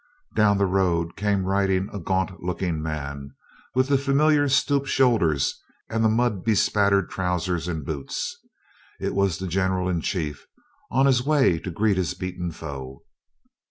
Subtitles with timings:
[0.33, 3.35] Down the road came riding a gaunt looking man,
[3.75, 8.35] with the familiar stoop shoulders, and mud bespattered trousers and boots.
[8.99, 10.47] It was the general in chief
[10.89, 13.03] on his way to greet his beaten foe!